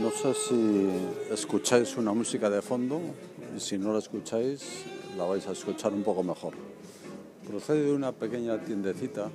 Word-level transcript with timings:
No 0.00 0.10
sé 0.10 0.32
si 0.32 0.88
escucháis 1.30 1.96
una 1.98 2.14
música 2.14 2.48
de 2.48 2.62
fondo 2.62 2.98
y 3.54 3.60
si 3.60 3.76
no 3.76 3.92
la 3.92 3.98
escucháis 3.98 4.84
la 5.18 5.24
vais 5.24 5.46
a 5.46 5.52
escuchar 5.52 5.92
un 5.92 6.02
poco 6.02 6.22
mejor. 6.22 6.54
Procede 7.46 7.84
de 7.84 7.92
una 7.92 8.12
pequeña 8.12 8.58
tiendecita 8.58 9.30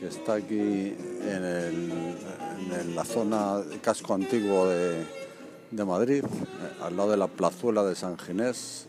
que 0.00 0.08
está 0.08 0.34
aquí 0.34 0.94
en, 1.22 2.96
la 2.96 3.04
zona 3.04 3.62
casco 3.80 4.14
antiguo 4.14 4.66
de, 4.68 5.84
Madrid, 5.84 6.24
eh, 6.24 6.82
al 6.82 6.96
lado 6.96 7.12
de 7.12 7.16
la 7.16 7.28
plazuela 7.28 7.84
de 7.84 7.94
San 7.94 8.18
Ginés, 8.18 8.88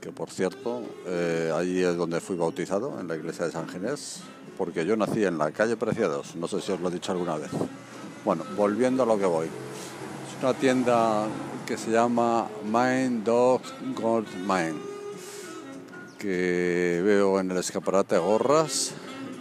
que 0.00 0.12
por 0.12 0.30
cierto, 0.30 0.82
eh, 1.06 1.52
allí 1.54 1.82
es 1.82 1.96
donde 1.96 2.20
fui 2.20 2.36
bautizado, 2.36 3.00
en 3.00 3.08
la 3.08 3.16
iglesia 3.16 3.46
de 3.46 3.52
San 3.52 3.68
Ginés, 3.68 4.20
porque 4.56 4.86
yo 4.86 4.96
nací 4.96 5.24
en 5.24 5.38
la 5.38 5.50
calle 5.50 5.76
Preciados, 5.76 6.36
no 6.36 6.46
sé 6.46 6.60
si 6.60 6.70
os 6.70 6.80
lo 6.80 6.88
he 6.88 6.92
dicho 6.92 7.10
alguna 7.10 7.36
vez. 7.36 7.50
Bueno, 8.24 8.44
volviendo 8.56 9.02
a 9.02 9.06
lo 9.06 9.18
que 9.18 9.26
voy. 9.26 9.48
Una 10.44 10.52
tienda 10.52 11.26
que 11.64 11.78
se 11.78 11.90
llama 11.90 12.46
Mind 12.64 13.24
Dog 13.24 13.62
Gold 13.98 14.28
Mine, 14.46 14.74
que 16.18 17.00
veo 17.02 17.40
en 17.40 17.50
el 17.50 17.56
escaparate 17.56 18.18
gorras 18.18 18.92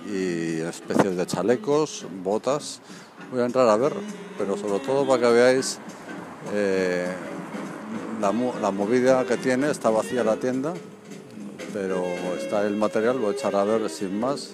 y 0.08 0.62
especies 0.62 1.18
de 1.18 1.28
chalecos, 1.28 2.06
botas. 2.24 2.80
Voy 3.34 3.42
a 3.42 3.46
entrar 3.48 3.68
a 3.68 3.76
ver, 3.76 3.92
pero 4.38 4.56
sobre 4.56 4.80
todo 4.80 5.06
para 5.06 5.24
que 5.24 5.34
veáis 5.34 5.78
eh, 6.54 7.12
la, 8.22 8.32
la, 8.62 8.72
movida 8.72 9.26
que 9.26 9.36
tiene. 9.36 9.72
Está 9.72 9.90
vacía 9.90 10.24
la 10.24 10.38
tienda, 10.38 10.74
pero 11.74 12.06
está 12.40 12.66
el 12.66 12.78
material, 12.78 13.20
voy 13.20 13.34
a 13.34 13.38
echar 13.38 13.58
a 13.58 13.66
ver 13.66 13.90
sin 13.90 14.22
más 14.22 14.52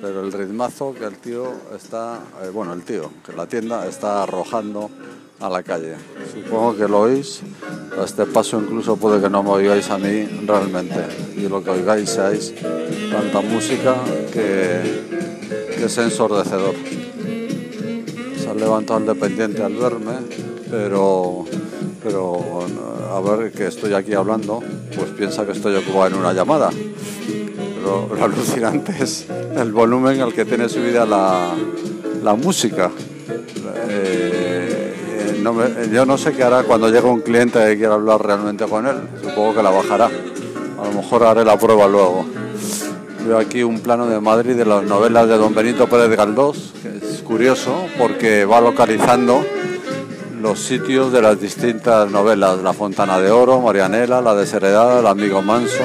pero 0.00 0.24
el 0.24 0.32
ritmazo 0.32 0.94
que 0.94 1.04
el 1.04 1.18
tío 1.18 1.52
está, 1.76 2.20
eh, 2.42 2.48
bueno, 2.48 2.72
el 2.72 2.84
tío, 2.84 3.10
que 3.26 3.34
la 3.34 3.46
tienda 3.46 3.86
está 3.86 4.22
arrojando 4.22 4.88
a 5.40 5.48
la 5.48 5.62
calle. 5.62 5.96
Supongo 6.32 6.76
que 6.76 6.88
lo 6.88 7.00
oís, 7.00 7.40
a 7.98 8.04
este 8.04 8.26
paso 8.26 8.60
incluso 8.60 8.96
puede 8.96 9.20
que 9.20 9.30
no 9.30 9.42
me 9.42 9.50
oigáis 9.50 9.90
a 9.90 9.98
mí 9.98 10.26
realmente, 10.46 11.00
y 11.36 11.48
lo 11.48 11.62
que 11.64 11.70
oigáis 11.70 12.10
seáis 12.10 12.54
tanta 13.10 13.40
música 13.40 13.96
que, 14.32 14.80
que 15.76 15.84
es 15.84 15.98
ensordecedor. 15.98 16.74
Se 18.38 18.48
ha 18.48 18.54
levantado 18.54 19.00
el 19.00 19.06
dependiente 19.06 19.62
al 19.62 19.74
verme, 19.74 20.14
pero, 20.70 21.44
pero 22.02 22.66
a 23.10 23.20
ver 23.20 23.52
que 23.52 23.66
estoy 23.66 23.94
aquí 23.94 24.14
hablando, 24.14 24.60
pues 24.94 25.10
piensa 25.10 25.44
que 25.46 25.52
estoy 25.52 25.74
ocupado 25.76 26.08
en 26.08 26.14
una 26.14 26.32
llamada 26.32 26.70
lo, 27.82 28.24
alucinante 28.24 28.92
es 29.00 29.26
el 29.56 29.72
volumen 29.72 30.20
al 30.20 30.32
que 30.32 30.44
tiene 30.44 30.68
subida 30.68 31.06
la, 31.06 31.54
la 32.22 32.34
música. 32.34 32.90
Eh, 33.88 34.49
yo 35.92 36.06
no 36.06 36.18
sé 36.18 36.32
qué 36.32 36.42
hará 36.42 36.62
cuando 36.64 36.88
llegue 36.88 37.08
un 37.08 37.20
cliente 37.20 37.58
que 37.64 37.76
quiera 37.76 37.94
hablar 37.94 38.22
realmente 38.22 38.64
con 38.66 38.86
él. 38.86 38.96
Supongo 39.22 39.54
que 39.54 39.62
la 39.62 39.70
bajará. 39.70 40.06
A 40.06 40.84
lo 40.84 40.92
mejor 40.92 41.24
haré 41.24 41.44
la 41.44 41.58
prueba 41.58 41.86
luego. 41.88 42.26
Veo 43.26 43.38
aquí 43.38 43.62
un 43.62 43.80
plano 43.80 44.06
de 44.06 44.20
Madrid 44.20 44.54
de 44.54 44.64
las 44.64 44.82
novelas 44.82 45.28
de 45.28 45.36
don 45.36 45.54
Benito 45.54 45.86
Pérez 45.88 46.16
Galdós, 46.16 46.72
que 46.82 47.06
es 47.06 47.20
curioso 47.22 47.86
porque 47.98 48.44
va 48.44 48.60
localizando 48.60 49.44
los 50.40 50.58
sitios 50.58 51.12
de 51.12 51.20
las 51.20 51.38
distintas 51.38 52.10
novelas, 52.10 52.62
La 52.62 52.72
Fontana 52.72 53.20
de 53.20 53.30
Oro, 53.30 53.60
Marianela, 53.60 54.22
La 54.22 54.34
Desheredada, 54.34 55.00
El 55.00 55.06
Amigo 55.06 55.42
Manso, 55.42 55.84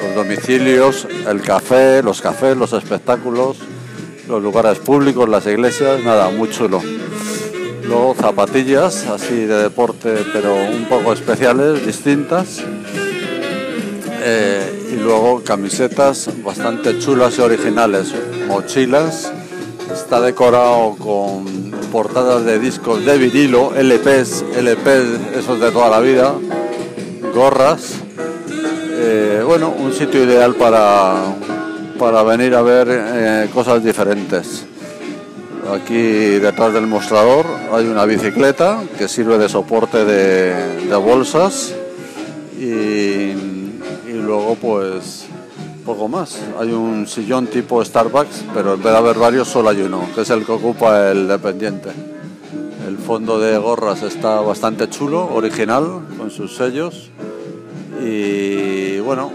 los 0.00 0.14
domicilios, 0.14 1.08
el 1.28 1.40
café, 1.40 2.02
los 2.02 2.20
cafés, 2.20 2.56
los 2.56 2.72
espectáculos, 2.72 3.58
los 4.28 4.42
lugares 4.42 4.78
públicos, 4.78 5.28
las 5.28 5.46
iglesias, 5.46 6.02
nada, 6.04 6.30
muy 6.30 6.50
chulo. 6.50 6.80
Luego 7.86 8.14
zapatillas, 8.14 9.06
así 9.06 9.34
de 9.34 9.62
deporte, 9.62 10.16
pero 10.32 10.54
un 10.54 10.86
poco 10.88 11.12
especiales, 11.12 11.84
distintas. 11.86 12.62
Eh, 14.26 14.92
y 14.92 14.96
luego 14.96 15.42
camisetas 15.42 16.30
bastante 16.42 16.98
chulas 16.98 17.38
y 17.38 17.42
originales, 17.42 18.14
mochilas. 18.48 19.32
Está 19.92 20.20
decorado 20.20 20.96
con 20.96 21.70
portadas 21.92 22.44
de 22.44 22.58
discos 22.58 23.04
de 23.04 23.18
vinilo, 23.18 23.72
LPs, 23.74 24.44
LPs, 24.56 25.36
esos 25.36 25.60
de 25.60 25.70
toda 25.70 25.90
la 25.90 26.00
vida, 26.00 26.34
gorras 27.34 28.04
eh, 29.06 29.42
bueno, 29.44 29.68
un 29.70 29.92
sitio 29.92 30.24
ideal 30.24 30.54
para, 30.54 31.16
para 31.98 32.22
venir 32.22 32.54
a 32.54 32.62
ver 32.62 32.88
eh, 32.90 33.50
cosas 33.52 33.84
diferentes. 33.84 34.64
Aquí 35.72 36.38
detrás 36.40 36.74
del 36.74 36.86
mostrador 36.86 37.46
hay 37.72 37.86
una 37.86 38.04
bicicleta 38.04 38.82
que 38.98 39.08
sirve 39.08 39.38
de 39.38 39.48
soporte 39.48 40.04
de, 40.04 40.94
bolsas 40.96 41.74
y, 42.58 43.32
luego 44.12 44.56
pues 44.60 45.26
poco 45.86 46.06
más. 46.08 46.38
Hay 46.58 46.70
un 46.70 47.06
sillón 47.06 47.46
tipo 47.46 47.82
Starbucks, 47.82 48.44
pero 48.52 48.74
en 48.74 48.82
vez 48.82 48.92
de 48.92 48.98
haber 48.98 49.18
varios 49.18 49.48
solo 49.48 49.70
hay 49.70 49.80
uno, 49.82 50.06
que 50.14 50.20
es 50.20 50.30
el 50.30 50.44
que 50.44 50.52
ocupa 50.52 51.10
el 51.10 51.28
dependiente. 51.28 51.90
El 52.86 52.98
fondo 52.98 53.38
de 53.38 53.56
gorras 53.56 54.02
está 54.02 54.40
bastante 54.40 54.88
chulo, 54.90 55.34
original, 55.34 56.02
con 56.18 56.30
sus 56.30 56.56
sellos 56.56 57.10
y 58.02 58.98
bueno, 59.00 59.32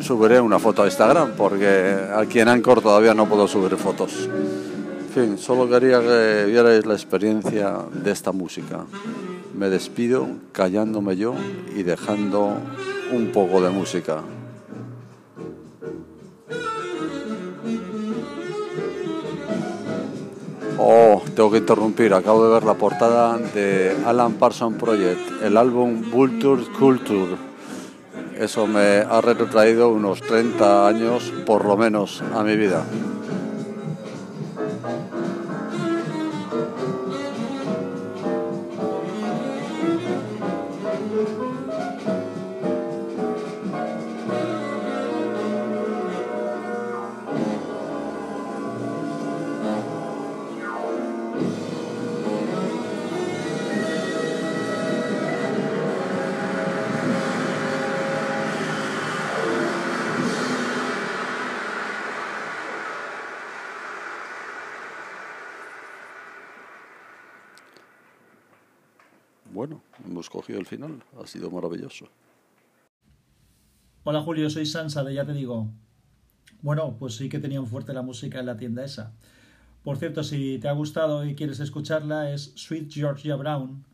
subiré 0.00 0.40
una 0.40 0.60
foto 0.60 0.82
a 0.82 0.86
Instagram 0.86 1.32
porque 1.36 1.96
aquí 2.14 2.38
en 2.38 2.48
Anchor 2.48 2.80
todavía 2.80 3.14
no 3.14 3.28
puedo 3.28 3.48
subir 3.48 3.76
fotos. 3.76 4.28
Solo 5.36 5.68
quería 5.68 6.00
que 6.00 6.44
vierais 6.46 6.86
la 6.86 6.94
experiencia 6.94 7.78
de 7.92 8.12
esta 8.12 8.30
música. 8.30 8.84
Me 9.52 9.68
despido 9.68 10.28
callándome 10.52 11.16
yo 11.16 11.34
y 11.74 11.82
dejando 11.82 12.52
un 13.10 13.32
poco 13.32 13.60
de 13.60 13.70
música. 13.70 14.20
Oh, 20.78 21.20
tengo 21.34 21.50
que 21.50 21.58
interrumpir. 21.58 22.14
Acabo 22.14 22.46
de 22.46 22.54
ver 22.54 22.62
la 22.62 22.74
portada 22.74 23.38
de 23.38 23.96
Alan 24.06 24.34
Parsons 24.34 24.78
Project, 24.78 25.42
el 25.42 25.56
álbum 25.56 26.12
Vulture 26.12 26.62
Culture. 26.78 27.34
Eso 28.38 28.68
me 28.68 28.98
ha 28.98 29.20
retrotraído 29.20 29.88
unos 29.88 30.20
30 30.20 30.86
años 30.86 31.32
por 31.44 31.64
lo 31.64 31.76
menos 31.76 32.22
a 32.36 32.44
mi 32.44 32.56
vida. 32.56 32.84
Bueno, 69.58 69.82
hemos 70.06 70.30
cogido 70.30 70.60
el 70.60 70.66
final, 70.66 71.02
ha 71.20 71.26
sido 71.26 71.50
maravilloso. 71.50 72.06
Hola 74.04 74.22
Julio, 74.22 74.48
soy 74.50 74.66
Sansa 74.66 75.02
de 75.02 75.14
Ya 75.14 75.24
Te 75.24 75.32
Digo. 75.32 75.68
Bueno, 76.62 76.96
pues 76.96 77.16
sí 77.16 77.28
que 77.28 77.40
tenían 77.40 77.66
fuerte 77.66 77.92
la 77.92 78.02
música 78.02 78.38
en 78.38 78.46
la 78.46 78.56
tienda 78.56 78.84
esa. 78.84 79.16
Por 79.82 79.96
cierto, 79.96 80.22
si 80.22 80.60
te 80.60 80.68
ha 80.68 80.72
gustado 80.74 81.26
y 81.26 81.34
quieres 81.34 81.58
escucharla, 81.58 82.30
es 82.30 82.52
Sweet 82.54 82.88
Georgia 82.88 83.34
Brown 83.34 83.84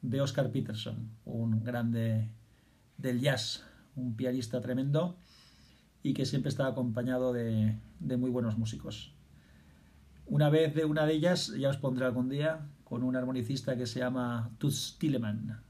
de 0.00 0.20
Oscar 0.20 0.50
Peterson, 0.50 1.12
un 1.24 1.62
grande 1.62 2.28
del 2.98 3.20
jazz, 3.20 3.62
un 3.94 4.16
pianista 4.16 4.60
tremendo 4.60 5.18
y 6.02 6.14
que 6.14 6.26
siempre 6.26 6.48
está 6.48 6.66
acompañado 6.66 7.32
de, 7.32 7.78
de 8.00 8.16
muy 8.16 8.30
buenos 8.30 8.58
músicos. 8.58 9.14
Una 10.26 10.50
vez 10.50 10.74
de 10.74 10.84
una 10.84 11.06
de 11.06 11.14
ellas, 11.14 11.54
ya 11.56 11.68
os 11.68 11.76
pondré 11.76 12.06
algún 12.06 12.28
día, 12.28 12.66
con 12.92 13.04
un 13.04 13.16
armonicista 13.16 13.74
que 13.74 13.86
se 13.86 14.00
llama 14.00 14.50
Toots 14.58 14.98
Tilleman. 14.98 15.62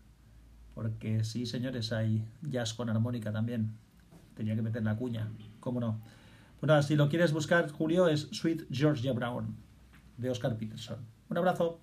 Porque 0.74 1.22
sí, 1.22 1.46
señores, 1.46 1.92
hay 1.92 2.26
jazz 2.42 2.74
con 2.74 2.90
armónica 2.90 3.30
también. 3.30 3.78
Tenía 4.34 4.56
que 4.56 4.62
meter 4.62 4.82
la 4.82 4.96
cuña, 4.96 5.30
cómo 5.60 5.78
no. 5.78 6.00
Bueno, 6.60 6.82
si 6.82 6.96
lo 6.96 7.08
quieres 7.08 7.32
buscar, 7.32 7.70
Julio, 7.70 8.08
es 8.08 8.22
Sweet 8.32 8.64
Georgia 8.72 9.12
Brown, 9.12 9.54
de 10.16 10.30
Oscar 10.30 10.56
Peterson. 10.56 10.98
Un 11.28 11.38
abrazo. 11.38 11.78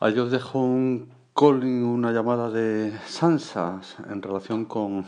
Ahí 0.00 0.18
os 0.18 0.30
dejo 0.30 0.62
un 0.62 1.10
calling, 1.34 1.84
una 1.84 2.10
llamada 2.10 2.48
de 2.48 2.98
Sansa 3.06 3.82
en 4.08 4.22
relación 4.22 4.64
con 4.64 5.04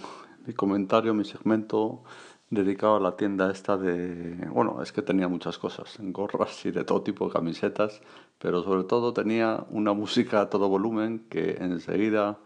mi 0.46 0.52
comentario, 0.52 1.14
mi 1.14 1.24
segmento 1.24 2.04
dedicado 2.50 2.96
a 2.96 3.00
la 3.00 3.16
tienda 3.16 3.50
esta 3.50 3.76
de... 3.76 4.48
Bueno, 4.50 4.82
es 4.82 4.92
que 4.92 5.02
tenía 5.02 5.28
muchas 5.28 5.58
cosas, 5.58 5.96
gorras 6.00 6.64
y 6.64 6.70
de 6.70 6.84
todo 6.84 7.02
tipo, 7.02 7.28
camisetas, 7.28 8.00
pero 8.38 8.62
sobre 8.62 8.84
todo 8.84 9.12
tenía 9.12 9.66
una 9.70 9.92
música 9.92 10.40
a 10.40 10.50
todo 10.50 10.68
volumen 10.68 11.26
que 11.28 11.56
enseguida 11.60 12.38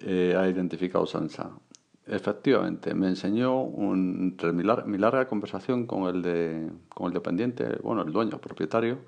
eh, 0.00 0.36
ha 0.38 0.48
identificado 0.48 1.06
Sansa. 1.06 1.50
Efectivamente, 2.06 2.94
me 2.94 3.08
enseñó 3.08 3.62
un, 3.62 4.36
mi, 4.52 4.98
larga 4.98 5.28
conversación 5.28 5.86
con 5.86 6.14
el, 6.14 6.22
de, 6.22 6.70
con 6.88 7.06
el 7.06 7.12
dependiente, 7.12 7.78
bueno, 7.82 8.02
el 8.02 8.12
dueño, 8.12 8.38
propietario, 8.38 8.98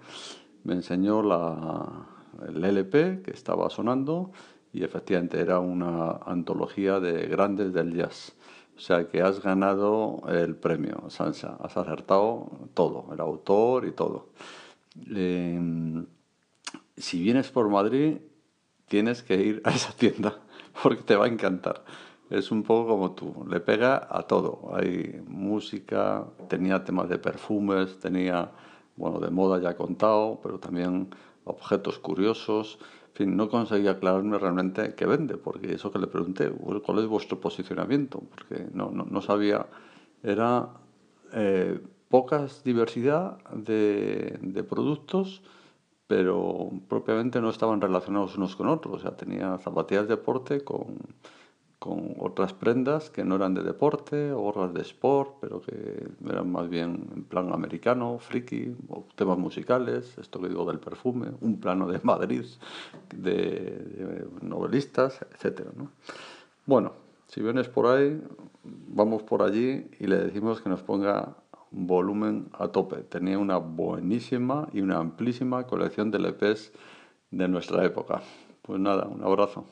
me 0.65 0.75
enseñó 0.75 1.23
la, 1.23 2.07
el 2.47 2.65
LP 2.65 3.23
que 3.23 3.33
estaba 3.33 3.69
sonando 3.71 4.31
y 4.73 4.85
efectivamente 4.85 5.41
era 5.41 5.59
una 5.59 6.13
antología 6.25 7.01
de 7.01 7.27
grandes 7.27 7.73
del 7.73 7.95
jazz. 7.95 8.37
O 8.77 8.81
sea 8.81 9.09
que 9.09 9.23
has 9.23 9.43
ganado 9.43 10.23
el 10.29 10.57
premio, 10.57 11.05
Sansa. 11.09 11.57
Has 11.61 11.77
acertado 11.77 12.51
todo, 12.75 13.13
el 13.13 13.21
autor 13.21 13.87
y 13.87 13.93
todo. 13.93 14.31
Em, 15.09 16.07
si 16.97 17.23
vienes 17.23 17.51
por 17.51 17.69
Madrid, 17.69 18.19
tienes 18.89 19.23
que 19.23 19.37
ir 19.37 19.63
a 19.65 19.71
esa 19.71 19.93
tienda 19.93 20.41
porque 20.83 21.03
te 21.03 21.17
va 21.17 21.27
a 21.27 21.29
encantar. 21.29 21.85
Es 22.31 22.51
un 22.51 22.63
poco 22.63 22.89
como 22.89 23.13
tú, 23.13 23.47
le 23.49 23.61
pega 23.61 24.09
a 24.11 24.23
todo. 24.23 24.71
Hay 24.75 25.23
música, 25.27 26.25
tenía 26.49 26.83
temas 26.83 27.09
de 27.09 27.19
perfumes, 27.19 28.01
tenía, 28.01 28.51
bueno, 28.97 29.21
de 29.21 29.31
moda 29.31 29.61
ya 29.61 29.77
contado, 29.77 30.41
pero 30.43 30.59
también 30.59 31.11
objetos 31.45 31.99
curiosos. 31.99 32.79
No 33.19 33.49
conseguí 33.49 33.89
aclararme 33.89 34.39
realmente 34.39 34.95
qué 34.95 35.07
vende, 35.07 35.37
porque 35.37 35.75
eso 35.75 35.91
que 35.91 35.99
le 35.99 36.07
pregunté, 36.07 36.51
¿cuál 36.51 36.99
es 36.99 37.07
vuestro 37.07 37.41
posicionamiento? 37.41 38.23
Porque 38.31 38.67
no, 38.73 38.91
no, 38.91 39.05
no 39.05 39.21
sabía, 39.21 39.67
era 40.23 40.71
eh, 41.33 41.79
pocas 42.09 42.65
diversidad 42.65 43.39
de, 43.53 44.39
de, 44.41 44.65
productos, 44.65 45.43
pero 46.07 46.71
propiamente 46.89 47.41
no 47.41 47.51
estaban 47.51 47.81
relacionados 47.81 48.37
unos 48.37 48.57
con 48.57 48.69
otros. 48.69 48.97
O 48.97 48.99
sea, 48.99 49.17
tenía 49.17 49.59
zapatillas 49.59 50.09
de 50.09 50.17
deporte 50.17 50.63
con 50.65 50.99
con 51.83 52.15
otras 52.21 52.53
prendas 52.53 53.11
que 53.11 53.25
no 53.25 53.35
eran 53.35 53.55
de 53.55 53.65
deporte, 53.65 54.31
gorras 54.31 54.73
de 54.73 54.83
sport, 54.83 55.39
pero 55.41 55.61
que 55.61 56.07
eran 56.25 56.53
más 56.53 56.69
bien 56.69 57.09
en 57.12 57.12
plan 57.33 57.51
americano, 57.51 58.19
friki, 58.19 58.77
temas 59.15 59.39
musicales, 59.39 60.19
esto 60.19 60.39
que 60.39 60.51
digo 60.51 60.67
del 60.67 60.79
perfume, 60.79 61.29
un 61.41 61.59
plano 61.59 61.89
de 61.89 61.99
Madrid, 62.03 62.45
de, 63.17 64.27
novelistas, 64.43 65.25
etc. 65.33 65.63
Bueno, 66.67 66.93
si 67.29 67.41
vienes 67.41 67.71
por 67.71 67.87
ahí, 67.87 68.21
vamos 68.63 69.23
por 69.23 69.43
allí 69.43 69.89
y 69.99 70.09
le 70.09 70.19
decimos 70.19 70.61
que 70.61 70.69
nos 70.69 70.83
ponga 70.83 71.35
volumen 71.71 72.51
a 72.53 72.69
tope. 72.69 72.97
Tenía 72.97 73.39
una 73.39 73.57
buenísima 73.57 74.69
y 74.75 74.83
una 74.83 74.99
amplísima 74.99 75.67
colección 75.67 76.11
de 76.11 76.19
LPs 76.19 76.71
de 77.31 77.49
nuestra 77.49 77.83
época. 77.87 78.21
Pues 78.61 78.79
nada, 78.79 79.07
un 79.07 79.25
abrazo. 79.25 79.65